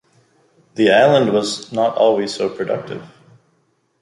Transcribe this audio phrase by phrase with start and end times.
[0.73, 3.03] The island was not always so productive.